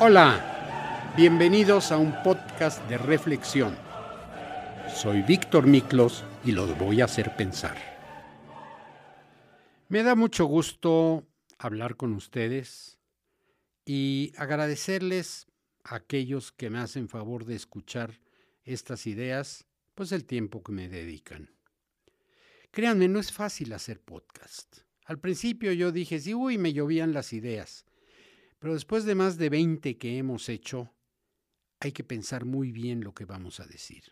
Hola, 0.00 1.12
bienvenidos 1.16 1.90
a 1.90 1.98
un 1.98 2.22
podcast 2.22 2.88
de 2.88 2.98
reflexión. 2.98 3.76
Soy 4.94 5.22
Víctor 5.22 5.66
Miklos 5.66 6.22
y 6.44 6.52
los 6.52 6.78
voy 6.78 7.00
a 7.00 7.06
hacer 7.06 7.34
pensar. 7.34 7.76
Me 9.88 10.04
da 10.04 10.14
mucho 10.14 10.44
gusto 10.44 11.26
hablar 11.58 11.96
con 11.96 12.12
ustedes 12.12 13.00
y 13.84 14.32
agradecerles 14.36 15.48
a 15.82 15.96
aquellos 15.96 16.52
que 16.52 16.70
me 16.70 16.78
hacen 16.78 17.08
favor 17.08 17.44
de 17.44 17.56
escuchar 17.56 18.20
estas 18.62 19.04
ideas, 19.08 19.66
pues 19.96 20.12
el 20.12 20.26
tiempo 20.26 20.62
que 20.62 20.70
me 20.70 20.88
dedican. 20.88 21.50
Créanme, 22.70 23.08
no 23.08 23.18
es 23.18 23.32
fácil 23.32 23.72
hacer 23.72 24.00
podcast. 24.00 24.82
Al 25.06 25.18
principio 25.18 25.72
yo 25.72 25.90
dije, 25.90 26.20
sí, 26.20 26.34
uy, 26.34 26.56
me 26.56 26.72
llovían 26.72 27.12
las 27.12 27.32
ideas. 27.32 27.84
Pero 28.58 28.74
después 28.74 29.04
de 29.04 29.14
más 29.14 29.38
de 29.38 29.50
20 29.50 29.98
que 29.98 30.18
hemos 30.18 30.48
hecho, 30.48 30.94
hay 31.80 31.92
que 31.92 32.04
pensar 32.04 32.44
muy 32.44 32.72
bien 32.72 33.02
lo 33.02 33.14
que 33.14 33.24
vamos 33.24 33.60
a 33.60 33.66
decir. 33.66 34.04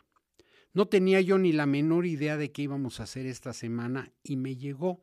No 0.73 0.87
tenía 0.87 1.21
yo 1.21 1.39
ni 1.39 1.53
la 1.53 1.67
menor 1.67 2.07
idea 2.07 2.37
de 2.37 2.53
qué 2.53 2.63
íbamos 2.63 3.01
a 3.01 3.05
hacer 3.05 3.27
esta 3.27 3.53
semana 3.53 4.13
y 4.23 4.37
me 4.37 4.57
llegó 4.57 5.03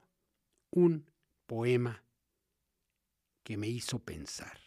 un 0.70 1.09
poema 1.45 2.03
que 3.44 3.58
me 3.58 3.67
hizo 3.67 4.00
pensar. 4.00 4.59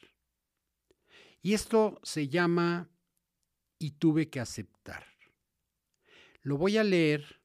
Y 1.42 1.54
esto 1.54 2.00
se 2.02 2.28
llama 2.28 2.90
Y 3.78 3.92
tuve 3.92 4.28
que 4.28 4.40
aceptar. 4.40 5.06
Lo 6.42 6.58
voy 6.58 6.76
a 6.76 6.84
leer 6.84 7.40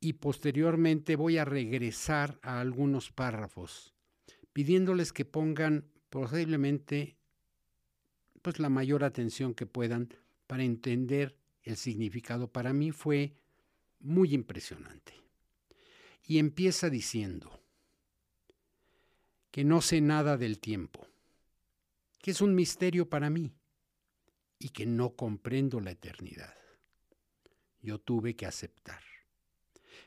y 0.00 0.14
posteriormente 0.14 1.16
voy 1.16 1.38
a 1.38 1.44
regresar 1.44 2.38
a 2.42 2.60
algunos 2.60 3.10
párrafos, 3.10 3.94
pidiéndoles 4.52 5.12
que 5.12 5.24
pongan 5.24 5.90
posiblemente 6.14 7.16
pues 8.40 8.60
la 8.60 8.68
mayor 8.68 9.02
atención 9.02 9.52
que 9.52 9.66
puedan 9.66 10.14
para 10.46 10.62
entender 10.62 11.36
el 11.64 11.76
significado. 11.76 12.46
Para 12.46 12.72
mí 12.72 12.92
fue 12.92 13.34
muy 13.98 14.32
impresionante. 14.32 15.12
Y 16.22 16.38
empieza 16.38 16.88
diciendo 16.88 17.60
que 19.50 19.64
no 19.64 19.80
sé 19.80 20.00
nada 20.00 20.36
del 20.36 20.60
tiempo, 20.60 21.04
que 22.20 22.30
es 22.30 22.40
un 22.40 22.54
misterio 22.54 23.10
para 23.10 23.28
mí 23.28 23.52
y 24.60 24.68
que 24.68 24.86
no 24.86 25.16
comprendo 25.16 25.80
la 25.80 25.90
eternidad. 25.90 26.54
Yo 27.82 27.98
tuve 27.98 28.36
que 28.36 28.46
aceptar 28.46 29.02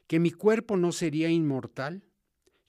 que 0.08 0.22
mi 0.22 0.32
cuerpo 0.32 0.78
no 0.78 0.94
sería 0.94 1.28
inmortal, 1.28 2.06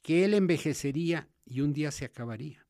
que 0.02 0.24
él 0.24 0.34
envejecería 0.34 1.28
y 1.44 1.60
un 1.60 1.72
día 1.72 1.92
se 1.92 2.04
acabaría, 2.04 2.67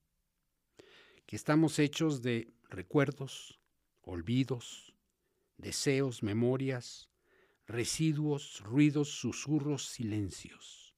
que 1.29 1.37
estamos 1.37 1.79
hechos 1.79 2.23
de 2.23 2.49
recuerdos, 2.71 3.61
olvidos, 4.01 4.95
deseos, 5.59 6.23
memorias, 6.23 7.11
residuos, 7.67 8.63
ruidos, 8.65 9.11
susurros, 9.11 9.85
silencios, 9.85 10.95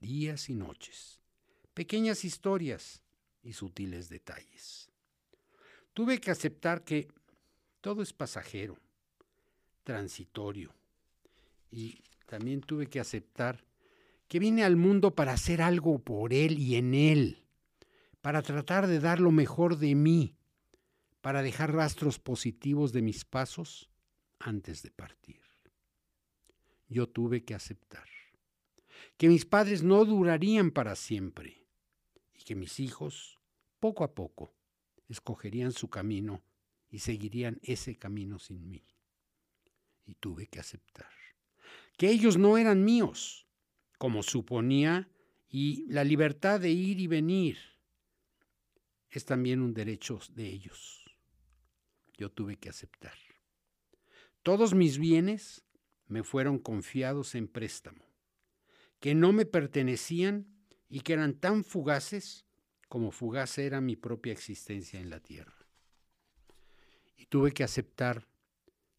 días 0.00 0.48
y 0.48 0.54
noches, 0.54 1.20
pequeñas 1.74 2.24
historias 2.24 3.02
y 3.42 3.52
sutiles 3.52 4.08
detalles. 4.08 4.90
Tuve 5.92 6.22
que 6.22 6.30
aceptar 6.30 6.82
que 6.82 7.08
todo 7.82 8.00
es 8.00 8.14
pasajero, 8.14 8.78
transitorio, 9.84 10.72
y 11.70 12.00
también 12.24 12.62
tuve 12.62 12.86
que 12.86 12.98
aceptar 12.98 13.62
que 14.26 14.38
vine 14.38 14.64
al 14.64 14.76
mundo 14.76 15.14
para 15.14 15.34
hacer 15.34 15.60
algo 15.60 15.98
por 15.98 16.32
Él 16.32 16.58
y 16.58 16.76
en 16.76 16.94
Él, 16.94 17.45
para 18.26 18.42
tratar 18.42 18.88
de 18.88 18.98
dar 18.98 19.20
lo 19.20 19.30
mejor 19.30 19.78
de 19.78 19.94
mí, 19.94 20.34
para 21.20 21.42
dejar 21.42 21.72
rastros 21.72 22.18
positivos 22.18 22.92
de 22.92 23.00
mis 23.00 23.24
pasos 23.24 23.88
antes 24.40 24.82
de 24.82 24.90
partir. 24.90 25.40
Yo 26.88 27.08
tuve 27.08 27.44
que 27.44 27.54
aceptar 27.54 28.08
que 29.16 29.28
mis 29.28 29.44
padres 29.44 29.84
no 29.84 30.04
durarían 30.04 30.72
para 30.72 30.96
siempre 30.96 31.68
y 32.34 32.42
que 32.42 32.56
mis 32.56 32.80
hijos, 32.80 33.38
poco 33.78 34.02
a 34.02 34.12
poco, 34.12 34.56
escogerían 35.08 35.70
su 35.70 35.88
camino 35.88 36.42
y 36.90 36.98
seguirían 36.98 37.60
ese 37.62 37.96
camino 37.96 38.40
sin 38.40 38.68
mí. 38.68 38.84
Y 40.04 40.16
tuve 40.16 40.48
que 40.48 40.58
aceptar 40.58 41.12
que 41.96 42.10
ellos 42.10 42.36
no 42.36 42.58
eran 42.58 42.84
míos, 42.84 43.46
como 43.98 44.24
suponía, 44.24 45.08
y 45.48 45.86
la 45.86 46.02
libertad 46.02 46.58
de 46.58 46.70
ir 46.70 46.98
y 46.98 47.06
venir 47.06 47.75
es 49.10 49.24
también 49.24 49.60
un 49.60 49.74
derecho 49.74 50.20
de 50.34 50.46
ellos. 50.46 51.04
Yo 52.16 52.30
tuve 52.30 52.56
que 52.56 52.68
aceptar. 52.68 53.14
Todos 54.42 54.74
mis 54.74 54.98
bienes 54.98 55.64
me 56.06 56.22
fueron 56.22 56.58
confiados 56.58 57.34
en 57.34 57.48
préstamo, 57.48 58.04
que 59.00 59.14
no 59.14 59.32
me 59.32 59.44
pertenecían 59.44 60.46
y 60.88 61.00
que 61.00 61.14
eran 61.14 61.34
tan 61.34 61.64
fugaces 61.64 62.46
como 62.88 63.10
fugaz 63.10 63.58
era 63.58 63.80
mi 63.80 63.96
propia 63.96 64.32
existencia 64.32 65.00
en 65.00 65.10
la 65.10 65.20
tierra. 65.20 65.66
Y 67.16 67.26
tuve 67.26 67.52
que 67.52 67.64
aceptar 67.64 68.28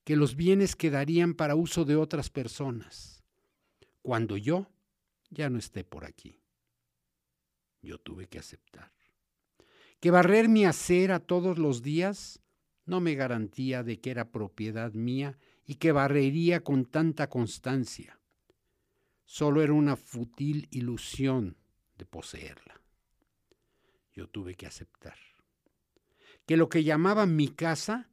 que 0.03 0.15
los 0.15 0.35
bienes 0.35 0.75
quedarían 0.75 1.33
para 1.33 1.55
uso 1.55 1.85
de 1.85 1.95
otras 1.95 2.29
personas, 2.29 3.23
cuando 4.01 4.37
yo 4.37 4.69
ya 5.29 5.49
no 5.49 5.59
esté 5.59 5.83
por 5.83 6.05
aquí. 6.05 6.39
Yo 7.81 7.99
tuve 7.99 8.27
que 8.27 8.39
aceptar. 8.39 8.91
Que 9.99 10.11
barrer 10.11 10.47
mi 10.47 10.65
acera 10.65 11.19
todos 11.19 11.57
los 11.57 11.81
días 11.81 12.41
no 12.85 13.01
me 13.01 13.15
garantía 13.15 13.83
de 13.83 13.99
que 13.99 14.11
era 14.11 14.31
propiedad 14.31 14.93
mía 14.93 15.37
y 15.65 15.75
que 15.75 15.91
barrería 15.91 16.63
con 16.63 16.85
tanta 16.85 17.29
constancia. 17.29 18.19
Solo 19.25 19.61
era 19.61 19.73
una 19.73 19.95
fútil 19.95 20.67
ilusión 20.71 21.57
de 21.97 22.05
poseerla. 22.05 22.81
Yo 24.13 24.27
tuve 24.27 24.55
que 24.55 24.65
aceptar. 24.65 25.17
Que 26.45 26.55
lo 26.55 26.69
que 26.69 26.83
llamaban 26.83 27.35
mi 27.35 27.49
casa 27.49 28.09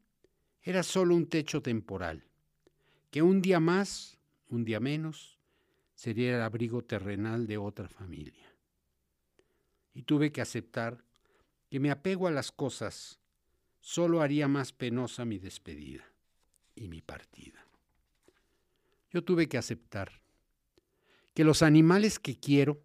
era 0.61 0.83
solo 0.83 1.15
un 1.15 1.27
techo 1.27 1.63
temporal, 1.63 2.25
que 3.11 3.23
un 3.23 3.41
día 3.43 3.61
más, 3.61 4.19
un 4.49 4.65
día 4.65 4.81
menos, 4.81 5.39
sería 5.95 6.35
el 6.35 6.43
abrigo 6.43 6.83
terrenal 6.83 7.47
de 7.47 7.59
otra 7.59 7.89
familia. 7.89 8.53
Y 9.93 10.03
tuve 10.03 10.33
que 10.33 10.41
aceptar 10.41 11.04
que 11.75 11.81
mi 11.81 11.91
apego 11.91 12.29
a 12.29 12.31
las 12.31 12.53
cosas 12.53 13.19
solo 13.81 14.21
haría 14.21 14.47
más 14.47 14.73
penosa 14.73 15.25
mi 15.25 15.41
despedida 15.41 16.05
y 16.77 16.87
mi 16.87 17.03
partida. 17.03 17.67
Yo 19.11 19.25
tuve 19.25 19.49
que 19.49 19.59
aceptar 19.59 20.23
que 21.35 21.43
los 21.43 21.63
animales 21.63 22.21
que 22.21 22.39
quiero, 22.39 22.81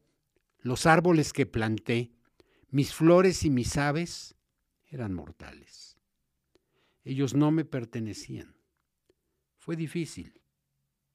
los 0.61 0.87
árboles 0.87 1.33
que 1.33 1.45
planté, 1.45 2.09
mis 2.71 2.95
flores 2.95 3.43
y 3.43 3.51
mis 3.51 3.77
aves 3.77 4.33
eran 4.87 5.13
mortales 5.13 5.99
ellos 7.03 7.35
no 7.35 7.51
me 7.51 7.65
pertenecían. 7.65 8.55
Fue 9.57 9.75
difícil, 9.75 10.41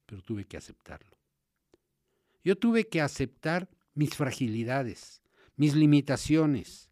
pero 0.05 0.21
tuve 0.21 0.45
que 0.45 0.55
aceptarlo. 0.55 1.17
Yo 2.41 2.57
tuve 2.57 2.87
que 2.87 3.01
aceptar 3.01 3.69
mis 3.93 4.15
fragilidades, 4.15 5.21
mis 5.57 5.75
limitaciones, 5.75 6.89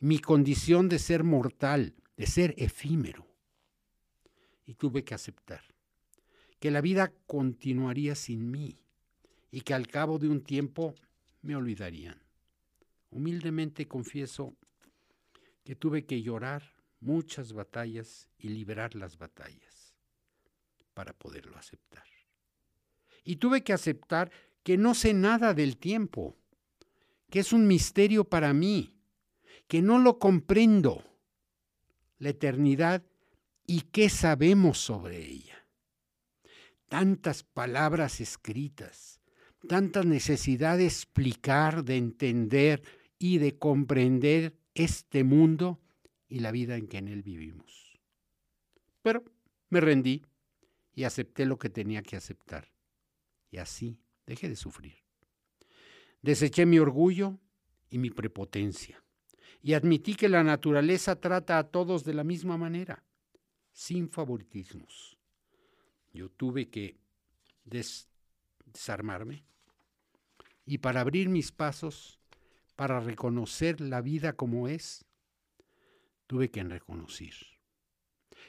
mi 0.00 0.18
condición 0.18 0.88
de 0.88 0.98
ser 0.98 1.24
mortal, 1.24 1.94
de 2.16 2.26
ser 2.26 2.54
efímero. 2.58 3.26
Y 4.66 4.74
tuve 4.74 5.04
que 5.04 5.14
aceptar 5.14 5.62
que 6.58 6.70
la 6.70 6.80
vida 6.80 7.12
continuaría 7.26 8.14
sin 8.14 8.50
mí 8.50 8.78
y 9.50 9.60
que 9.60 9.74
al 9.74 9.86
cabo 9.86 10.18
de 10.18 10.28
un 10.28 10.42
tiempo 10.42 10.94
me 11.42 11.54
olvidarían. 11.54 12.20
Humildemente 13.10 13.86
confieso 13.86 14.56
que 15.62 15.76
tuve 15.76 16.04
que 16.04 16.22
llorar 16.22 16.62
muchas 17.00 17.52
batallas 17.52 18.28
y 18.38 18.48
liberar 18.48 18.94
las 18.94 19.18
batallas 19.18 19.94
para 20.94 21.12
poderlo 21.12 21.56
aceptar. 21.56 22.04
Y 23.24 23.36
tuve 23.36 23.62
que 23.62 23.72
aceptar 23.72 24.30
que 24.62 24.76
no 24.78 24.94
sé 24.94 25.12
nada 25.12 25.54
del 25.54 25.76
tiempo, 25.76 26.36
que 27.30 27.40
es 27.40 27.52
un 27.52 27.66
misterio 27.66 28.24
para 28.24 28.54
mí, 28.54 28.93
que 29.66 29.82
no 29.82 29.98
lo 29.98 30.18
comprendo, 30.18 31.02
la 32.18 32.30
eternidad 32.30 33.02
y 33.66 33.82
qué 33.82 34.08
sabemos 34.08 34.78
sobre 34.78 35.24
ella. 35.24 35.66
Tantas 36.88 37.42
palabras 37.42 38.20
escritas, 38.20 39.20
tanta 39.68 40.02
necesidad 40.02 40.78
de 40.78 40.86
explicar, 40.86 41.84
de 41.84 41.96
entender 41.96 42.82
y 43.18 43.38
de 43.38 43.58
comprender 43.58 44.56
este 44.74 45.24
mundo 45.24 45.80
y 46.28 46.40
la 46.40 46.52
vida 46.52 46.76
en 46.76 46.86
que 46.86 46.98
en 46.98 47.08
él 47.08 47.22
vivimos. 47.22 47.98
Pero 49.02 49.24
me 49.70 49.80
rendí 49.80 50.24
y 50.94 51.04
acepté 51.04 51.46
lo 51.46 51.58
que 51.58 51.70
tenía 51.70 52.02
que 52.02 52.16
aceptar. 52.16 52.72
Y 53.50 53.58
así 53.58 53.98
dejé 54.26 54.48
de 54.48 54.56
sufrir. 54.56 54.96
Deseché 56.22 56.64
mi 56.66 56.78
orgullo 56.78 57.38
y 57.90 57.98
mi 57.98 58.10
prepotencia. 58.10 59.03
Y 59.64 59.72
admití 59.72 60.14
que 60.14 60.28
la 60.28 60.44
naturaleza 60.44 61.16
trata 61.16 61.58
a 61.58 61.64
todos 61.64 62.04
de 62.04 62.12
la 62.12 62.22
misma 62.22 62.58
manera, 62.58 63.02
sin 63.72 64.10
favoritismos. 64.10 65.18
Yo 66.12 66.28
tuve 66.28 66.68
que 66.68 66.98
desarmarme 67.64 69.46
y 70.66 70.78
para 70.78 71.00
abrir 71.00 71.30
mis 71.30 71.50
pasos, 71.50 72.20
para 72.76 73.00
reconocer 73.00 73.80
la 73.80 74.02
vida 74.02 74.34
como 74.34 74.68
es, 74.68 75.06
tuve 76.26 76.50
que 76.50 76.62
reconocer 76.62 77.34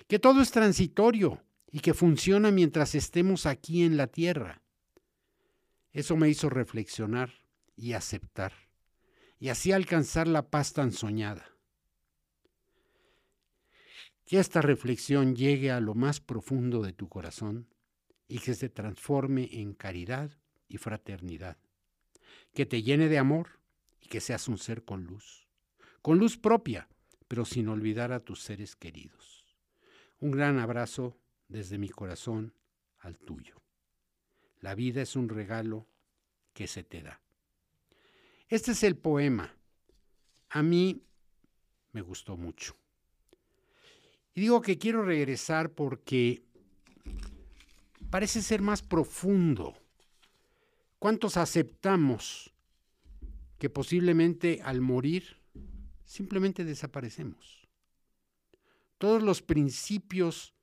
que 0.09 0.19
todo 0.19 0.41
es 0.41 0.51
transitorio 0.51 1.41
y 1.71 1.79
que 1.79 1.93
funciona 1.93 2.51
mientras 2.51 2.93
estemos 2.93 3.45
aquí 3.45 3.83
en 3.83 3.95
la 3.95 4.07
tierra. 4.07 4.61
Eso 5.93 6.17
me 6.17 6.27
hizo 6.27 6.49
reflexionar 6.49 7.31
y 7.77 7.93
aceptar, 7.93 8.51
y 9.45 9.49
así 9.49 9.71
alcanzar 9.71 10.27
la 10.27 10.49
paz 10.49 10.73
tan 10.73 10.91
soñada. 10.91 11.45
Que 14.25 14.39
esta 14.39 14.59
reflexión 14.59 15.35
llegue 15.35 15.69
a 15.69 15.79
lo 15.79 15.93
más 15.93 16.19
profundo 16.19 16.81
de 16.81 16.93
tu 16.93 17.09
corazón 17.09 17.69
y 18.27 18.39
que 18.39 18.55
se 18.55 18.69
transforme 18.69 19.47
en 19.51 19.75
caridad 19.75 20.31
y 20.67 20.77
fraternidad. 20.77 21.59
Que 22.55 22.65
te 22.65 22.81
llene 22.81 23.07
de 23.07 23.19
amor 23.19 23.59
y 24.01 24.07
que 24.07 24.19
seas 24.19 24.47
un 24.47 24.57
ser 24.57 24.83
con 24.83 25.03
luz. 25.03 25.47
Con 26.01 26.17
luz 26.17 26.39
propia, 26.39 26.89
pero 27.27 27.45
sin 27.45 27.67
olvidar 27.67 28.13
a 28.13 28.21
tus 28.21 28.41
seres 28.41 28.75
queridos. 28.75 29.45
Un 30.17 30.31
gran 30.31 30.57
abrazo 30.57 31.19
desde 31.49 31.77
mi 31.77 31.89
corazón 31.89 32.55
al 32.97 33.19
tuyo. 33.19 33.61
La 34.59 34.73
vida 34.73 35.03
es 35.03 35.15
un 35.15 35.29
regalo 35.29 35.87
que 36.51 36.65
se 36.65 36.83
te 36.83 37.03
da. 37.03 37.21
Este 38.47 38.71
es 38.71 38.83
el 38.83 38.95
poema. 38.95 39.53
A 40.49 40.61
mí 40.61 41.01
me 41.91 42.01
gustó 42.01 42.37
mucho. 42.37 42.75
Y 44.33 44.41
digo 44.41 44.61
que 44.61 44.77
quiero 44.77 45.03
regresar 45.03 45.71
porque 45.71 46.43
parece 48.09 48.41
ser 48.41 48.61
más 48.61 48.81
profundo. 48.81 49.73
¿Cuántos 50.99 51.37
aceptamos 51.37 52.53
que 53.57 53.69
posiblemente 53.69 54.61
al 54.63 54.81
morir 54.81 55.37
simplemente 56.03 56.65
desaparecemos? 56.65 57.67
Todos 58.97 59.23
los 59.23 59.41
principios 59.41 60.53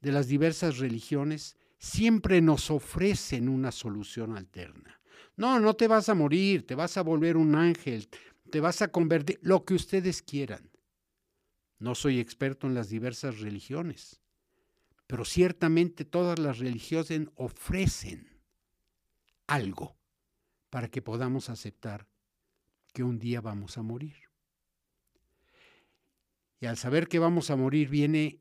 de 0.00 0.12
las 0.12 0.28
diversas 0.28 0.78
religiones 0.78 1.56
siempre 1.78 2.40
nos 2.40 2.70
ofrecen 2.70 3.48
una 3.48 3.72
solución 3.72 4.36
alterna. 4.36 4.99
No, 5.36 5.60
no 5.60 5.74
te 5.74 5.88
vas 5.88 6.08
a 6.08 6.14
morir, 6.14 6.66
te 6.66 6.74
vas 6.74 6.96
a 6.96 7.02
volver 7.02 7.36
un 7.36 7.54
ángel, 7.54 8.08
te 8.50 8.60
vas 8.60 8.82
a 8.82 8.88
convertir, 8.88 9.38
lo 9.42 9.64
que 9.64 9.74
ustedes 9.74 10.22
quieran. 10.22 10.70
No 11.78 11.94
soy 11.94 12.20
experto 12.20 12.66
en 12.66 12.74
las 12.74 12.88
diversas 12.88 13.40
religiones, 13.40 14.20
pero 15.06 15.24
ciertamente 15.24 16.04
todas 16.04 16.38
las 16.38 16.58
religiones 16.58 17.28
ofrecen 17.36 18.28
algo 19.46 19.96
para 20.68 20.88
que 20.88 21.02
podamos 21.02 21.48
aceptar 21.48 22.06
que 22.92 23.02
un 23.02 23.18
día 23.18 23.40
vamos 23.40 23.78
a 23.78 23.82
morir. 23.82 24.16
Y 26.60 26.66
al 26.66 26.76
saber 26.76 27.08
que 27.08 27.18
vamos 27.18 27.50
a 27.50 27.56
morir 27.56 27.88
viene 27.88 28.40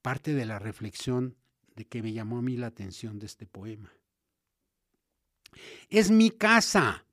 parte 0.00 0.32
de 0.32 0.46
la 0.46 0.58
reflexión 0.58 1.36
de 1.76 1.86
que 1.86 2.02
me 2.02 2.12
llamó 2.12 2.38
a 2.38 2.42
mí 2.42 2.56
la 2.56 2.68
atención 2.68 3.18
de 3.18 3.26
este 3.26 3.46
poema. 3.46 3.92
Es 5.88 6.10
mi 6.10 6.30
casa. 6.30 7.04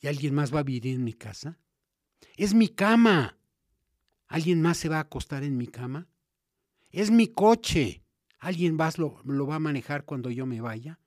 ¿Y 0.00 0.06
alguien 0.06 0.34
más 0.34 0.54
va 0.54 0.60
a 0.60 0.64
vivir 0.64 0.94
en 0.94 1.04
mi 1.04 1.14
casa? 1.14 1.58
Es 2.36 2.54
mi 2.54 2.68
cama. 2.68 3.38
¿Alguien 4.26 4.60
más 4.60 4.78
se 4.78 4.88
va 4.88 4.98
a 4.98 5.00
acostar 5.00 5.44
en 5.44 5.56
mi 5.56 5.66
cama? 5.66 6.08
Es 6.90 7.10
mi 7.10 7.28
coche. 7.28 8.02
¿Alguien 8.38 8.74
más 8.74 8.98
lo, 8.98 9.20
lo 9.24 9.46
va 9.46 9.56
a 9.56 9.60
manejar 9.60 10.04
cuando 10.04 10.30
yo 10.30 10.46
me 10.46 10.60
vaya? 10.60 11.00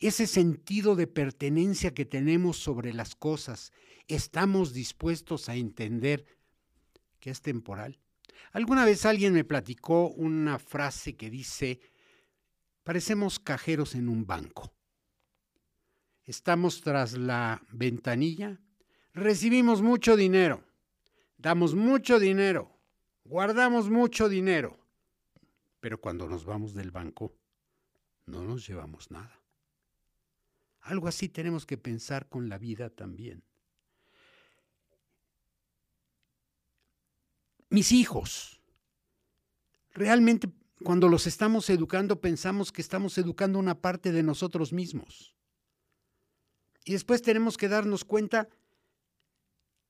Ese 0.00 0.26
sentido 0.26 0.96
de 0.96 1.06
pertenencia 1.06 1.94
que 1.94 2.04
tenemos 2.04 2.56
sobre 2.56 2.92
las 2.92 3.14
cosas, 3.14 3.72
¿estamos 4.08 4.72
dispuestos 4.72 5.48
a 5.48 5.54
entender 5.54 6.24
que 7.20 7.30
es 7.30 7.42
temporal? 7.42 8.00
Alguna 8.52 8.84
vez 8.84 9.04
alguien 9.04 9.34
me 9.34 9.44
platicó 9.44 10.08
una 10.08 10.58
frase 10.58 11.16
que 11.16 11.30
dice, 11.30 11.80
parecemos 12.88 13.38
cajeros 13.38 13.94
en 13.94 14.08
un 14.08 14.26
banco. 14.26 14.72
Estamos 16.24 16.80
tras 16.80 17.12
la 17.18 17.60
ventanilla, 17.70 18.58
recibimos 19.12 19.82
mucho 19.82 20.16
dinero, 20.16 20.64
damos 21.36 21.74
mucho 21.74 22.18
dinero, 22.18 22.72
guardamos 23.26 23.90
mucho 23.90 24.30
dinero, 24.30 24.78
pero 25.80 26.00
cuando 26.00 26.26
nos 26.26 26.46
vamos 26.46 26.72
del 26.72 26.90
banco, 26.90 27.34
no 28.24 28.42
nos 28.42 28.66
llevamos 28.66 29.10
nada. 29.10 29.38
Algo 30.80 31.08
así 31.08 31.28
tenemos 31.28 31.66
que 31.66 31.76
pensar 31.76 32.26
con 32.30 32.48
la 32.48 32.56
vida 32.56 32.88
también. 32.88 33.42
Mis 37.68 37.92
hijos, 37.92 38.62
realmente 39.92 40.48
cuando 40.82 41.08
los 41.08 41.26
estamos 41.26 41.70
educando 41.70 42.20
pensamos 42.20 42.72
que 42.72 42.82
estamos 42.82 43.18
educando 43.18 43.58
una 43.58 43.80
parte 43.80 44.12
de 44.12 44.22
nosotros 44.22 44.72
mismos. 44.72 45.34
Y 46.84 46.92
después 46.92 47.22
tenemos 47.22 47.56
que 47.56 47.68
darnos 47.68 48.04
cuenta 48.04 48.48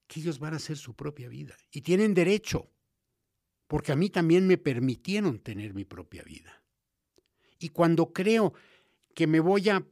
que 0.06 0.20
ellos 0.20 0.38
van 0.38 0.54
a 0.54 0.56
hacer 0.56 0.76
su 0.76 0.94
propia 0.94 1.28
vida 1.28 1.56
y 1.70 1.82
tienen 1.82 2.14
derecho 2.14 2.70
porque 3.68 3.92
a 3.92 3.96
mí 3.96 4.08
también 4.08 4.46
me 4.46 4.56
permitieron 4.56 5.38
tener 5.38 5.74
mi 5.74 5.84
propia 5.84 6.24
vida. 6.24 6.62
Y 7.58 7.68
cuando 7.68 8.12
creo 8.12 8.54
que 9.14 9.26
me 9.26 9.40
voy 9.40 9.68
a 9.68 9.86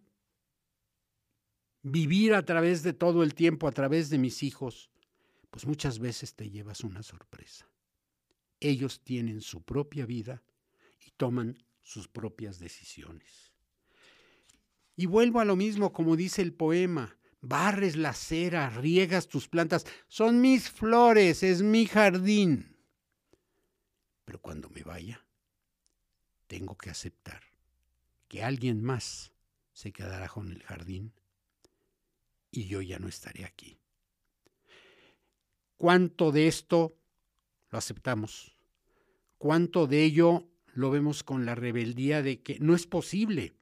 vivir 1.82 2.34
a 2.34 2.44
través 2.44 2.82
de 2.82 2.94
todo 2.94 3.22
el 3.22 3.34
tiempo, 3.34 3.68
a 3.68 3.72
través 3.72 4.08
de 4.08 4.18
mis 4.18 4.42
hijos, 4.42 4.90
pues 5.50 5.66
muchas 5.66 5.98
veces 5.98 6.34
te 6.34 6.50
llevas 6.50 6.80
una 6.80 7.02
sorpresa. 7.02 7.68
Ellos 8.60 9.02
tienen 9.02 9.42
su 9.42 9.62
propia 9.62 10.06
vida 10.06 10.42
toman 11.16 11.62
sus 11.82 12.08
propias 12.08 12.58
decisiones. 12.58 13.52
Y 14.96 15.06
vuelvo 15.06 15.40
a 15.40 15.44
lo 15.44 15.56
mismo 15.56 15.92
como 15.92 16.16
dice 16.16 16.42
el 16.42 16.52
poema, 16.52 17.16
barres 17.40 17.96
la 17.96 18.14
cera, 18.14 18.70
riegas 18.70 19.28
tus 19.28 19.48
plantas, 19.48 19.86
son 20.08 20.40
mis 20.40 20.70
flores, 20.70 21.42
es 21.42 21.62
mi 21.62 21.86
jardín. 21.86 22.76
Pero 24.24 24.40
cuando 24.40 24.68
me 24.70 24.82
vaya, 24.82 25.24
tengo 26.46 26.76
que 26.76 26.90
aceptar 26.90 27.42
que 28.28 28.42
alguien 28.42 28.82
más 28.82 29.32
se 29.72 29.92
quedará 29.92 30.28
con 30.28 30.50
el 30.50 30.62
jardín 30.62 31.12
y 32.50 32.66
yo 32.66 32.80
ya 32.80 32.98
no 32.98 33.08
estaré 33.08 33.44
aquí. 33.44 33.78
¿Cuánto 35.76 36.32
de 36.32 36.48
esto 36.48 36.96
lo 37.70 37.78
aceptamos? 37.78 38.56
¿Cuánto 39.36 39.86
de 39.86 40.02
ello 40.02 40.48
lo 40.76 40.90
vemos 40.90 41.22
con 41.24 41.46
la 41.46 41.54
rebeldía 41.54 42.22
de 42.22 42.42
que 42.42 42.58
no 42.60 42.74
es 42.74 42.86
posible? 42.86 43.54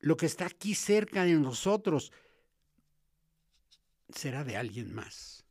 Lo 0.00 0.16
que 0.16 0.26
está 0.26 0.46
aquí 0.46 0.74
cerca 0.74 1.24
de 1.24 1.34
nosotros 1.34 2.10
será 4.08 4.42
de 4.42 4.56
alguien 4.56 4.92
más. 4.92 5.46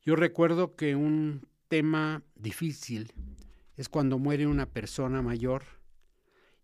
Yo 0.00 0.14
recuerdo 0.14 0.76
que 0.76 0.94
un 0.94 1.48
tema 1.66 2.22
difícil 2.36 3.12
es 3.76 3.88
cuando 3.88 4.20
muere 4.20 4.46
una 4.46 4.66
persona 4.66 5.22
mayor 5.22 5.64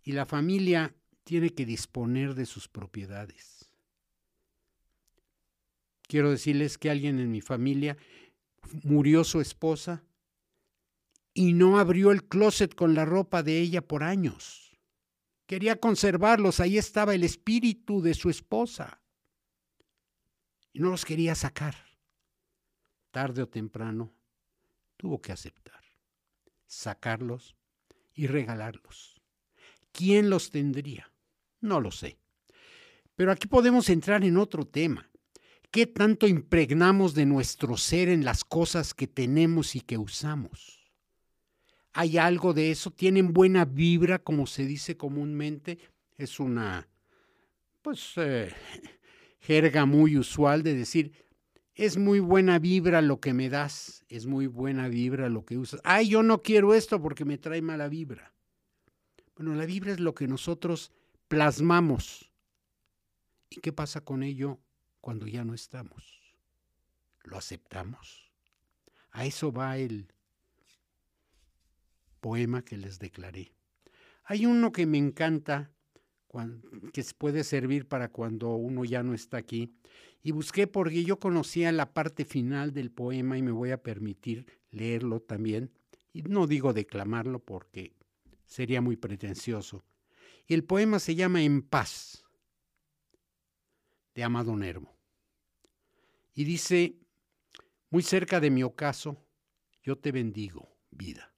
y 0.05 0.13
la 0.13 0.25
familia 0.25 0.95
tiene 1.25 1.51
que 1.51 1.67
disponer 1.67 2.35
de 2.35 2.47
sus 2.47 2.69
propiedades. 2.69 3.69
Quiero 6.03 6.31
decirles 6.31 6.79
que 6.79 6.91
alguien 6.91 7.19
en 7.19 7.33
mi 7.33 7.41
familia 7.41 7.97
murió 8.85 9.25
su 9.25 9.41
esposa 9.41 10.05
y 11.37 11.53
no 11.53 11.79
abrió 11.79 12.13
el 12.13 12.25
closet 12.25 12.75
con 12.75 12.95
la 12.95 13.05
ropa 13.05 13.43
de 13.43 13.61
ella 13.61 13.87
por 13.87 14.03
años. 14.03 14.75
Quería 15.47 15.79
conservarlos, 15.79 16.61
ahí 16.61 16.79
estaba 16.79 17.15
el 17.15 17.25
espíritu 17.25 18.01
de 18.01 18.15
su 18.15 18.31
esposa. 18.31 19.03
Y 20.73 20.81
no 20.81 20.89
los 20.89 21.05
quería 21.05 21.35
sacar. 21.35 21.75
Tarde 23.11 23.43
o 23.43 23.49
temprano 23.49 24.15
tuvo 24.97 25.21
que 25.21 25.31
aceptar, 25.31 25.85
sacarlos 26.67 27.55
y 28.15 28.29
regalarlos. 28.29 29.21
¿Quién 29.93 30.31
los 30.31 30.51
tendría? 30.51 31.13
No 31.61 31.83
lo 31.83 31.91
sé. 31.91 32.19
Pero 33.15 33.31
aquí 33.31 33.47
podemos 33.47 33.91
entrar 33.91 34.25
en 34.25 34.39
otro 34.39 34.67
tema. 34.67 35.11
¿Qué 35.71 35.87
tanto 35.87 36.27
impregnamos 36.27 37.13
de 37.13 37.27
nuestro 37.27 37.77
ser 37.77 38.09
en 38.09 38.25
las 38.25 38.43
cosas 38.43 38.95
que 38.95 39.07
tenemos 39.07 39.77
y 39.77 39.83
que 39.83 39.99
usamos? 39.99 40.86
¿Hay 41.99 42.19
algo 42.19 42.53
de 42.53 42.71
eso? 42.71 42.91
¿Tienen 42.91 43.33
buena 43.33 43.65
vibra, 43.65 44.19
como 44.19 44.47
se 44.47 44.67
dice 44.67 44.99
comúnmente? 44.99 45.79
Es 46.19 46.39
una, 46.39 46.87
pues, 47.81 48.13
eh, 48.17 48.53
jerga 49.41 49.87
muy 49.87 50.19
usual 50.19 50.63
de 50.63 50.75
decir, 50.75 51.13
es 51.75 51.97
muy 51.97 52.21
buena 52.21 52.59
vibra 52.59 53.01
lo 53.01 53.19
que 53.19 53.33
me 53.33 53.49
das, 53.49 54.05
es 54.11 54.27
muy 54.27 54.47
buena 54.47 54.89
vibra 54.89 55.31
lo 55.31 55.47
que 55.47 55.57
usas. 55.57 55.81
Ay, 55.85 56.11
yo 56.11 56.23
no 56.23 56.43
quiero 56.43 56.75
esto 56.75 57.01
porque 57.01 57.25
me 57.25 57.39
trae 57.39 57.63
mala 57.63 57.89
vibra. 57.89 58.35
Bueno, 59.35 59.55
la 59.55 59.65
vibra 59.65 59.93
es 59.93 59.99
lo 59.99 60.15
que 60.15 60.29
nosotros 60.29 60.93
plasmamos. 61.29 62.31
¿Y 63.49 63.61
qué 63.61 63.73
pasa 63.73 64.03
con 64.03 64.23
ello 64.23 64.59
cuando 65.01 65.27
ya 65.27 65.47
no 65.47 65.55
estamos? 65.55 66.37
¿Lo 67.25 67.39
aceptamos? 67.39 68.31
A 69.13 69.25
eso 69.25 69.51
va 69.51 69.79
el 69.79 70.13
poema 72.27 72.65
que 72.65 72.77
les 72.77 72.99
declaré. 72.99 73.53
Hay 74.25 74.47
uno 74.47 74.73
que 74.73 74.85
me 74.85 74.99
encanta, 74.99 75.71
que 76.93 77.05
puede 77.17 77.45
servir 77.45 77.87
para 77.87 78.09
cuando 78.09 78.57
uno 78.57 78.85
ya 78.85 79.05
no 79.05 79.15
está 79.15 79.37
aquí, 79.37 79.77
y 80.25 80.33
busqué 80.33 80.67
porque 80.67 81.05
yo 81.05 81.21
conocía 81.21 81.71
la 81.71 81.95
parte 81.95 82.25
final 82.25 82.73
del 82.73 82.91
poema 82.91 83.39
y 83.39 83.43
me 83.43 83.53
voy 83.53 83.71
a 83.71 83.81
permitir 83.81 84.45
leerlo 84.73 85.21
también. 85.21 85.71
Y 86.13 86.23
no 86.23 86.49
digo 86.49 86.73
declamarlo 86.73 87.39
porque 87.39 87.93
sería 88.45 88.81
muy 88.81 88.97
pretencioso. 88.97 89.85
Y 90.49 90.55
el 90.55 90.65
poema 90.65 90.99
se 90.99 91.15
llama 91.15 91.45
En 91.45 91.63
paz, 91.63 92.25
de 94.17 94.25
Amado 94.25 94.57
Nervo. 94.57 94.93
Y 96.35 96.43
dice, 96.43 96.97
muy 97.89 98.03
cerca 98.03 98.41
de 98.41 98.51
mi 98.51 98.65
ocaso, 98.65 99.17
yo 99.81 99.97
te 99.97 100.11
bendigo, 100.11 100.77
vida, 100.91 101.36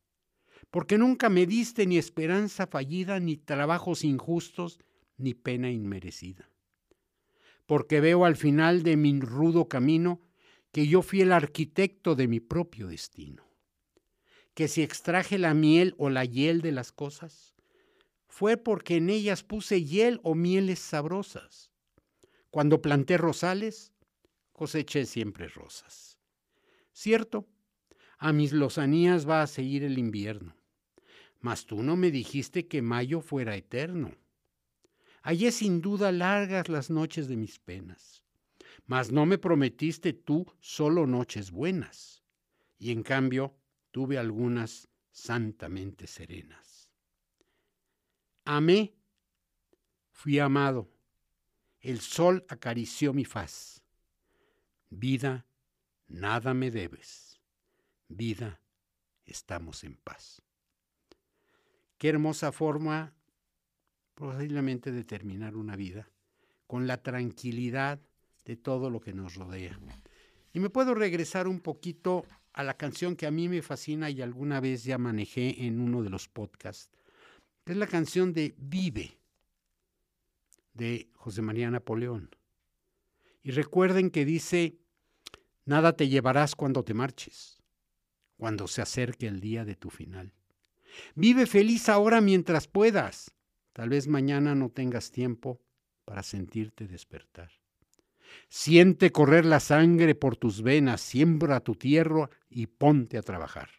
porque 0.70 0.98
nunca 0.98 1.28
me 1.28 1.46
diste 1.46 1.86
ni 1.86 1.98
esperanza 1.98 2.66
fallida, 2.66 3.20
ni 3.20 3.36
trabajos 3.36 4.04
injustos, 4.04 4.78
ni 5.16 5.34
pena 5.34 5.70
inmerecida. 5.70 6.50
Porque 7.66 8.00
veo 8.00 8.24
al 8.24 8.36
final 8.36 8.82
de 8.82 8.96
mi 8.96 9.20
rudo 9.20 9.68
camino 9.68 10.20
que 10.72 10.86
yo 10.86 11.02
fui 11.02 11.22
el 11.22 11.32
arquitecto 11.32 12.14
de 12.14 12.28
mi 12.28 12.40
propio 12.40 12.88
destino. 12.88 13.44
Que 14.54 14.68
si 14.68 14.82
extraje 14.82 15.38
la 15.38 15.54
miel 15.54 15.94
o 15.98 16.10
la 16.10 16.24
hiel 16.24 16.60
de 16.60 16.72
las 16.72 16.92
cosas, 16.92 17.54
fue 18.26 18.56
porque 18.56 18.96
en 18.96 19.08
ellas 19.08 19.42
puse 19.42 19.82
hiel 19.82 20.20
o 20.22 20.34
mieles 20.34 20.78
sabrosas. 20.78 21.72
Cuando 22.50 22.82
planté 22.82 23.16
rosales, 23.16 23.92
coseché 24.52 25.06
siempre 25.06 25.48
rosas. 25.48 26.18
Cierto, 26.92 27.46
a 28.18 28.32
mis 28.32 28.52
lozanías 28.52 29.28
va 29.28 29.42
a 29.42 29.46
seguir 29.46 29.84
el 29.84 29.98
invierno, 29.98 30.56
mas 31.40 31.66
tú 31.66 31.82
no 31.82 31.96
me 31.96 32.10
dijiste 32.10 32.66
que 32.66 32.82
mayo 32.82 33.20
fuera 33.20 33.56
eterno. 33.56 34.16
Hallé 35.22 35.52
sin 35.52 35.80
duda 35.80 36.12
largas 36.12 36.68
las 36.68 36.90
noches 36.90 37.28
de 37.28 37.36
mis 37.36 37.58
penas, 37.58 38.24
mas 38.86 39.12
no 39.12 39.26
me 39.26 39.38
prometiste 39.38 40.12
tú 40.12 40.46
solo 40.60 41.06
noches 41.06 41.50
buenas, 41.50 42.22
y 42.78 42.92
en 42.92 43.02
cambio 43.02 43.54
tuve 43.90 44.18
algunas 44.18 44.88
santamente 45.10 46.06
serenas. 46.06 46.88
Amé, 48.44 48.94
fui 50.10 50.38
amado, 50.38 50.88
el 51.80 52.00
sol 52.00 52.44
acarició 52.48 53.12
mi 53.12 53.24
faz. 53.24 53.82
Vida, 54.90 55.46
nada 56.06 56.54
me 56.54 56.70
debes. 56.70 57.40
Vida, 58.08 58.60
estamos 59.26 59.84
en 59.84 59.96
paz. 59.96 60.42
Qué 61.98 62.08
hermosa 62.08 62.52
forma 62.52 63.12
posiblemente 64.14 64.90
de 64.90 65.04
terminar 65.04 65.56
una 65.56 65.76
vida, 65.76 66.08
con 66.66 66.86
la 66.86 67.02
tranquilidad 67.02 68.00
de 68.44 68.56
todo 68.56 68.90
lo 68.90 69.00
que 69.00 69.12
nos 69.12 69.34
rodea. 69.34 69.78
Y 70.52 70.60
me 70.60 70.70
puedo 70.70 70.94
regresar 70.94 71.46
un 71.46 71.60
poquito 71.60 72.24
a 72.52 72.64
la 72.64 72.74
canción 72.74 73.14
que 73.14 73.26
a 73.26 73.30
mí 73.30 73.48
me 73.48 73.62
fascina 73.62 74.10
y 74.10 74.22
alguna 74.22 74.60
vez 74.60 74.82
ya 74.84 74.98
manejé 74.98 75.66
en 75.66 75.80
uno 75.80 76.02
de 76.02 76.10
los 76.10 76.28
podcasts, 76.28 76.90
que 77.64 77.72
es 77.72 77.78
la 77.78 77.86
canción 77.86 78.32
de 78.32 78.54
Vive, 78.56 79.18
de 80.74 81.10
José 81.14 81.42
María 81.42 81.70
Napoleón. 81.70 82.30
Y 83.42 83.52
recuerden 83.52 84.10
que 84.10 84.24
dice, 84.24 84.78
Nada 85.68 85.92
te 85.92 86.08
llevarás 86.08 86.56
cuando 86.56 86.82
te 86.82 86.94
marches, 86.94 87.62
cuando 88.38 88.66
se 88.68 88.80
acerque 88.80 89.26
el 89.26 89.38
día 89.38 89.66
de 89.66 89.76
tu 89.76 89.90
final. 89.90 90.32
Vive 91.14 91.46
feliz 91.46 91.88
ahora 91.88 92.20
mientras 92.20 92.66
puedas. 92.66 93.34
Tal 93.72 93.90
vez 93.90 94.08
mañana 94.08 94.54
no 94.54 94.70
tengas 94.70 95.10
tiempo 95.10 95.60
para 96.04 96.22
sentirte 96.22 96.86
despertar. 96.86 97.50
Siente 98.48 99.12
correr 99.12 99.44
la 99.44 99.60
sangre 99.60 100.14
por 100.14 100.36
tus 100.36 100.62
venas, 100.62 101.00
siembra 101.00 101.60
tu 101.60 101.74
tierra 101.74 102.30
y 102.48 102.66
ponte 102.66 103.18
a 103.18 103.22
trabajar. 103.22 103.70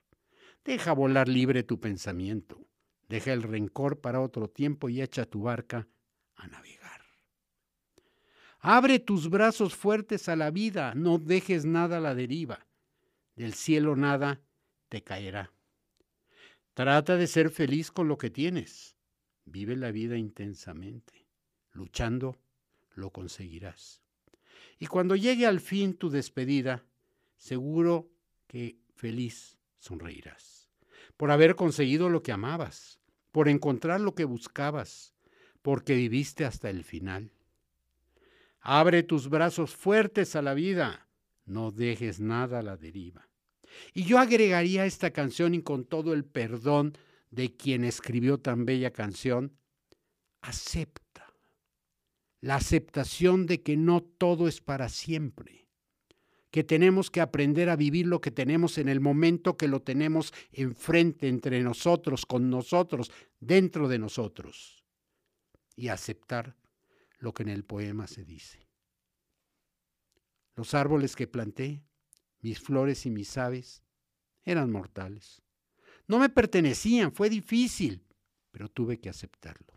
Deja 0.63 0.93
volar 0.93 1.27
libre 1.27 1.63
tu 1.63 1.79
pensamiento, 1.79 2.65
deja 3.07 3.33
el 3.33 3.43
rencor 3.43 3.99
para 3.99 4.21
otro 4.21 4.49
tiempo 4.49 4.89
y 4.89 5.01
echa 5.01 5.25
tu 5.25 5.41
barca 5.41 5.87
a 6.35 6.47
navegar. 6.47 7.01
Abre 8.59 8.99
tus 8.99 9.29
brazos 9.29 9.75
fuertes 9.75 10.27
a 10.29 10.35
la 10.35 10.51
vida, 10.51 10.93
no 10.95 11.17
dejes 11.17 11.65
nada 11.65 11.97
a 11.97 12.01
la 12.01 12.13
deriva. 12.13 12.67
Del 13.35 13.53
cielo 13.53 13.95
nada 13.95 14.41
te 14.89 15.01
caerá. 15.01 15.53
Trata 16.79 17.17
de 17.17 17.27
ser 17.27 17.49
feliz 17.49 17.91
con 17.91 18.07
lo 18.07 18.17
que 18.17 18.29
tienes. 18.29 18.95
Vive 19.43 19.75
la 19.75 19.91
vida 19.91 20.15
intensamente. 20.15 21.27
Luchando, 21.73 22.37
lo 22.95 23.09
conseguirás. 23.09 24.01
Y 24.79 24.87
cuando 24.87 25.17
llegue 25.17 25.45
al 25.45 25.59
fin 25.59 25.93
tu 25.93 26.09
despedida, 26.09 26.85
seguro 27.35 28.09
que 28.47 28.77
feliz 28.95 29.57
sonreirás. 29.77 30.69
Por 31.17 31.31
haber 31.31 31.57
conseguido 31.57 32.07
lo 32.07 32.23
que 32.23 32.31
amabas, 32.31 33.01
por 33.33 33.49
encontrar 33.49 33.99
lo 33.99 34.15
que 34.15 34.23
buscabas, 34.23 35.13
porque 35.61 35.95
viviste 35.95 36.45
hasta 36.45 36.69
el 36.69 36.85
final. 36.85 37.33
Abre 38.61 39.03
tus 39.03 39.27
brazos 39.27 39.75
fuertes 39.75 40.33
a 40.37 40.41
la 40.41 40.53
vida, 40.53 41.09
no 41.43 41.71
dejes 41.71 42.21
nada 42.21 42.59
a 42.59 42.63
la 42.63 42.77
deriva. 42.77 43.28
Y 43.93 44.03
yo 44.03 44.19
agregaría 44.19 44.85
esta 44.85 45.11
canción 45.11 45.53
y 45.53 45.61
con 45.61 45.85
todo 45.85 46.13
el 46.13 46.25
perdón 46.25 46.97
de 47.31 47.55
quien 47.55 47.83
escribió 47.83 48.39
tan 48.39 48.65
bella 48.65 48.91
canción, 48.91 49.57
acepta. 50.41 51.33
La 52.41 52.55
aceptación 52.55 53.45
de 53.45 53.61
que 53.61 53.75
no 53.77 54.01
todo 54.01 54.47
es 54.47 54.61
para 54.61 54.89
siempre, 54.89 55.67
que 56.51 56.63
tenemos 56.63 57.11
que 57.11 57.21
aprender 57.21 57.69
a 57.69 57.75
vivir 57.75 58.07
lo 58.07 58.21
que 58.21 58.31
tenemos 58.31 58.77
en 58.77 58.89
el 58.89 59.01
momento 59.01 59.57
que 59.57 59.67
lo 59.67 59.81
tenemos 59.81 60.33
enfrente, 60.51 61.27
entre 61.27 61.61
nosotros, 61.61 62.25
con 62.25 62.49
nosotros, 62.49 63.11
dentro 63.39 63.87
de 63.87 63.99
nosotros, 63.99 64.85
y 65.75 65.89
aceptar 65.89 66.55
lo 67.19 67.33
que 67.33 67.43
en 67.43 67.49
el 67.49 67.65
poema 67.65 68.07
se 68.07 68.23
dice. 68.23 68.67
Los 70.55 70.73
árboles 70.73 71.15
que 71.15 71.27
planté, 71.27 71.83
mis 72.41 72.59
flores 72.59 73.05
y 73.05 73.09
mis 73.09 73.37
aves, 73.37 73.83
eran 74.43 74.71
mortales. 74.71 75.41
No 76.07 76.19
me 76.19 76.29
pertenecían, 76.29 77.11
fue 77.11 77.29
difícil, 77.29 78.03
pero 78.51 78.69
tuve 78.69 78.99
que 78.99 79.09
aceptarlo. 79.09 79.73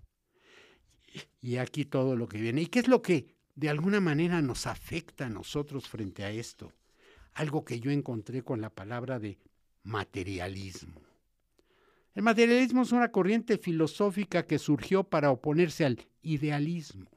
Y 1.40 1.56
aquí 1.56 1.84
todo 1.84 2.16
lo 2.16 2.28
que 2.28 2.40
viene. 2.40 2.62
¿Y 2.62 2.66
qué 2.66 2.78
es 2.78 2.88
lo 2.88 3.02
que 3.02 3.34
de 3.54 3.68
alguna 3.68 4.00
manera 4.00 4.40
nos 4.40 4.66
afecta 4.66 5.26
a 5.26 5.30
nosotros 5.30 5.88
frente 5.88 6.24
a 6.24 6.30
esto? 6.30 6.72
Algo 7.34 7.64
que 7.64 7.80
yo 7.80 7.90
encontré 7.90 8.42
con 8.42 8.60
la 8.60 8.70
palabra 8.70 9.18
de 9.18 9.38
materialismo. 9.82 11.02
El 12.14 12.22
materialismo 12.22 12.82
es 12.82 12.92
una 12.92 13.10
corriente 13.10 13.58
filosófica 13.58 14.46
que 14.46 14.58
surgió 14.58 15.04
para 15.04 15.30
oponerse 15.30 15.84
al 15.84 16.06
idealismo. 16.22 17.10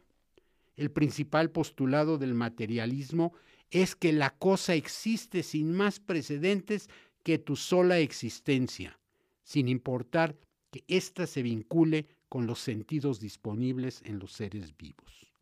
El 0.77 0.91
principal 0.91 1.51
postulado 1.51 2.17
del 2.17 2.33
materialismo 2.33 3.33
es 3.81 3.93
que 3.93 4.13
la 4.13 4.29
cosa 4.29 4.73
existe 4.73 5.43
sin 5.43 5.73
más 5.73 5.99
precedentes 5.99 6.89
que 7.23 7.37
tu 7.37 7.57
sola 7.57 7.99
existencia, 7.99 8.97
sin 9.43 9.67
importar 9.67 10.37
que 10.71 10.85
ésta 10.87 11.27
se 11.27 11.41
vincule 11.41 12.07
con 12.29 12.47
los 12.47 12.59
sentidos 12.59 13.19
disponibles 13.19 14.01
en 14.05 14.19
los 14.19 14.31
seres 14.31 14.77
vivos. 14.77 15.33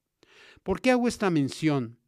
¿Por 0.64 0.82
qué 0.82 0.90
hago 0.90 1.08
esta 1.08 1.30
mención? 1.30 2.00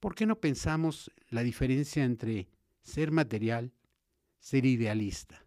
¿Por 0.00 0.14
qué 0.14 0.26
no 0.26 0.38
pensamos 0.38 1.10
la 1.30 1.42
diferencia 1.42 2.04
entre 2.04 2.48
ser 2.82 3.10
material, 3.10 3.72
ser 4.38 4.66
idealista? 4.66 5.46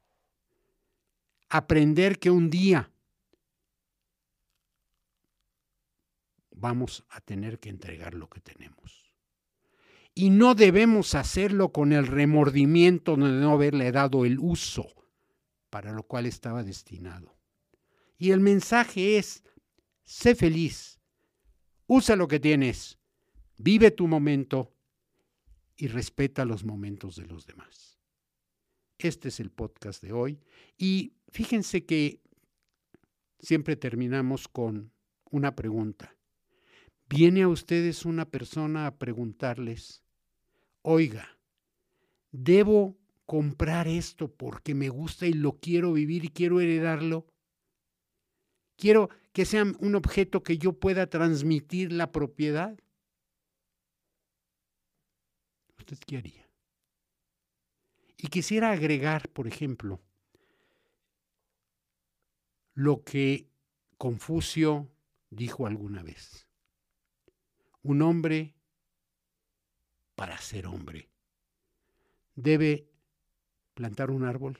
Aprender 1.48 2.18
que 2.18 2.32
un 2.32 2.50
día 2.50 2.92
vamos 6.50 7.06
a 7.10 7.22
tener 7.22 7.60
que 7.60 7.70
entregar 7.70 8.16
lo 8.16 8.28
que 8.30 8.40
tenemos. 8.40 9.09
Y 10.20 10.32
no 10.32 10.54
debemos 10.54 11.16
hacerlo 11.16 11.72
con 11.72 11.94
el 11.94 12.06
remordimiento 12.06 13.16
de 13.16 13.32
no 13.32 13.54
haberle 13.54 13.90
dado 13.94 14.26
el 14.26 14.38
uso 14.38 14.94
para 15.70 15.94
lo 15.94 16.04
cual 16.04 16.26
estaba 16.26 16.62
destinado. 16.62 17.38
Y 18.18 18.32
el 18.32 18.42
mensaje 18.42 19.18
es, 19.18 19.46
sé 20.04 20.36
feliz, 20.36 21.00
usa 21.88 22.18
lo 22.18 22.28
que 22.28 22.42
tienes, 22.42 23.00
vive 23.60 23.92
tu 23.92 24.10
momento 24.10 24.76
y 25.78 25.88
respeta 25.88 26.44
los 26.44 26.66
momentos 26.66 27.16
de 27.16 27.26
los 27.26 27.46
demás. 27.46 27.98
Este 28.98 29.30
es 29.30 29.40
el 29.40 29.52
podcast 29.52 30.04
de 30.04 30.12
hoy 30.12 30.42
y 30.78 31.14
fíjense 31.30 31.86
que 31.86 32.22
siempre 33.40 33.78
terminamos 33.78 34.50
con 34.50 34.92
una 35.32 35.56
pregunta. 35.56 36.14
Viene 37.08 37.44
a 37.44 37.48
ustedes 37.48 38.04
una 38.04 38.26
persona 38.26 38.86
a 38.86 38.98
preguntarles, 38.98 40.04
oiga, 40.82 41.38
¿debo 42.32 42.98
comprar 43.26 43.88
esto 43.88 44.32
porque 44.32 44.74
me 44.74 44.90
gusta 44.90 45.28
y 45.28 45.34
lo 45.34 45.60
quiero 45.60 45.94
vivir 45.94 46.26
y 46.26 46.30
quiero 46.30 46.60
heredarlo? 46.60 47.28
Quiero 48.76 49.10
que 49.34 49.46
sea 49.46 49.64
un 49.64 49.96
objeto 49.96 50.42
que 50.42 50.58
yo 50.58 50.74
pueda 50.74 51.08
transmitir 51.08 51.92
la 51.92 52.12
propiedad. 52.12 52.78
¿Usted 55.78 55.98
qué 56.06 56.18
haría? 56.18 56.50
Y 58.18 58.28
quisiera 58.28 58.72
agregar, 58.72 59.30
por 59.30 59.48
ejemplo, 59.48 60.02
lo 62.74 63.04
que 63.04 63.50
Confucio 63.98 64.90
dijo 65.30 65.68
alguna 65.68 66.04
vez. 66.04 66.48
Un 67.82 68.02
hombre, 68.02 68.56
para 70.20 70.38
ser 70.38 70.68
hombre, 70.68 71.08
debe 72.36 72.90
plantar 73.74 74.12
un 74.12 74.26
árbol, 74.26 74.60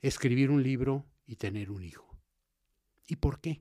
escribir 0.00 0.52
un 0.52 0.62
libro 0.62 1.04
y 1.26 1.34
tener 1.34 1.72
un 1.72 1.82
hijo. 1.82 2.06
¿Y 3.08 3.16
por 3.16 3.40
qué? 3.40 3.60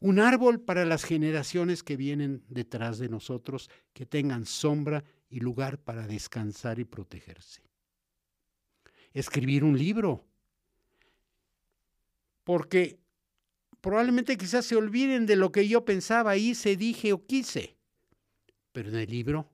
Un 0.00 0.20
árbol 0.20 0.58
para 0.58 0.86
las 0.86 1.04
generaciones 1.04 1.82
que 1.82 1.98
vienen 1.98 2.42
detrás 2.48 2.98
de 2.98 3.10
nosotros, 3.10 3.68
que 3.92 4.06
tengan 4.06 4.46
sombra 4.46 5.04
y 5.28 5.40
lugar 5.40 5.76
para 5.76 6.06
descansar 6.06 6.78
y 6.78 6.86
protegerse. 6.86 7.60
Escribir 9.12 9.64
un 9.64 9.76
libro, 9.76 10.24
porque 12.44 12.98
probablemente 13.82 14.38
quizás 14.38 14.64
se 14.64 14.76
olviden 14.76 15.26
de 15.26 15.36
lo 15.36 15.52
que 15.52 15.68
yo 15.68 15.84
pensaba, 15.84 16.38
hice, 16.38 16.78
dije 16.78 17.12
o 17.12 17.26
quise, 17.26 17.76
pero 18.72 18.90
en 18.90 18.96
el 18.96 19.10
libro 19.10 19.50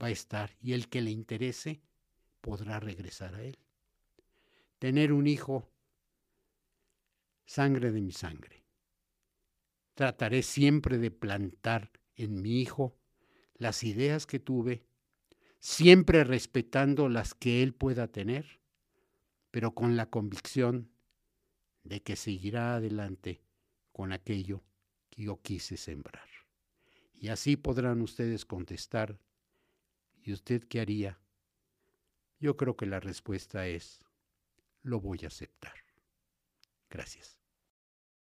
va 0.00 0.08
a 0.08 0.10
estar 0.10 0.56
y 0.60 0.72
el 0.72 0.88
que 0.88 1.00
le 1.00 1.10
interese 1.10 1.80
podrá 2.40 2.80
regresar 2.80 3.34
a 3.34 3.42
él. 3.42 3.58
Tener 4.78 5.12
un 5.12 5.26
hijo, 5.26 5.70
sangre 7.44 7.90
de 7.90 8.00
mi 8.00 8.12
sangre. 8.12 8.64
Trataré 9.94 10.42
siempre 10.42 10.98
de 10.98 11.10
plantar 11.10 11.90
en 12.16 12.40
mi 12.40 12.60
hijo 12.60 12.96
las 13.54 13.82
ideas 13.84 14.26
que 14.26 14.38
tuve, 14.38 14.86
siempre 15.58 16.24
respetando 16.24 17.08
las 17.08 17.34
que 17.34 17.62
él 17.62 17.74
pueda 17.74 18.08
tener, 18.08 18.60
pero 19.50 19.74
con 19.74 19.96
la 19.96 20.06
convicción 20.06 20.90
de 21.82 22.02
que 22.02 22.16
seguirá 22.16 22.76
adelante 22.76 23.42
con 23.92 24.12
aquello 24.12 24.62
que 25.10 25.24
yo 25.24 25.42
quise 25.42 25.76
sembrar. 25.76 26.29
Y 27.20 27.28
así 27.28 27.58
podrán 27.58 28.00
ustedes 28.00 28.46
contestar, 28.46 29.20
¿y 30.22 30.32
usted 30.32 30.64
qué 30.66 30.80
haría? 30.80 31.20
Yo 32.38 32.56
creo 32.56 32.78
que 32.78 32.86
la 32.86 32.98
respuesta 32.98 33.66
es, 33.66 34.00
lo 34.82 35.00
voy 35.00 35.20
a 35.24 35.26
aceptar. 35.26 35.74
Gracias. 36.88 37.39